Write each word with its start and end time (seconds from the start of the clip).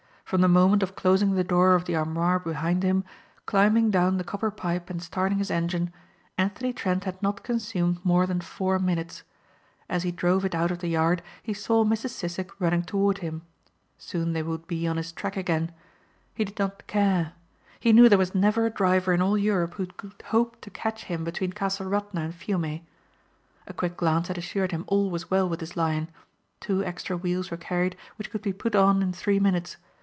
From 0.23 0.39
the 0.39 0.47
moment 0.47 0.81
of 0.81 0.95
closing 0.95 1.35
the 1.35 1.43
door 1.43 1.75
of 1.75 1.83
the 1.83 1.95
armoire 1.97 2.39
behind 2.39 2.83
him, 2.83 3.03
climbing 3.45 3.91
down 3.91 4.15
the 4.17 4.23
copper 4.23 4.49
pipe 4.49 4.89
and 4.89 5.03
starting 5.03 5.39
his 5.39 5.51
engine, 5.51 5.91
Anthony 6.37 6.71
Trent 6.71 7.03
had 7.03 7.21
not 7.21 7.43
consumed 7.43 7.99
more 8.05 8.25
than 8.25 8.39
four 8.39 8.79
minutes. 8.79 9.23
As 9.89 10.03
he 10.03 10.11
drove 10.13 10.45
it 10.45 10.55
out 10.55 10.71
of 10.71 10.79
the 10.79 10.87
yard 10.87 11.21
he 11.43 11.53
saw 11.53 11.83
Mrs. 11.83 12.11
Sissek 12.11 12.51
running 12.61 12.83
toward 12.83 13.17
him. 13.17 13.41
Soon 13.97 14.31
they 14.31 14.41
would 14.41 14.67
be 14.67 14.87
on 14.87 14.95
his 14.95 15.11
track 15.11 15.35
again. 15.35 15.73
He 16.33 16.45
did 16.45 16.57
not 16.57 16.87
care. 16.87 17.33
He 17.81 17.91
knew 17.91 18.07
there 18.07 18.17
was 18.17 18.33
never 18.33 18.65
a 18.65 18.69
driver 18.69 19.11
in 19.11 19.21
all 19.21 19.37
Europe 19.37 19.73
who 19.73 19.85
could 19.87 20.21
hope 20.27 20.61
to 20.61 20.69
catch 20.69 21.03
him 21.03 21.25
between 21.25 21.51
Castle 21.51 21.87
Radna 21.87 22.21
and 22.21 22.33
Fiume. 22.33 22.79
A 23.67 23.73
quick 23.75 23.97
glance 23.97 24.29
had 24.29 24.37
assured 24.37 24.71
him 24.71 24.85
all 24.87 25.09
was 25.09 25.29
well 25.29 25.49
with 25.49 25.59
his 25.59 25.75
Lion. 25.75 26.09
Two 26.61 26.81
extra 26.85 27.17
wheels 27.17 27.51
were 27.51 27.57
carried 27.57 27.97
which 28.17 28.31
could 28.31 28.41
be 28.41 28.53
put 28.53 28.77
on 28.77 29.01
in 29.01 29.11
three 29.11 29.37
minutes. 29.37 29.75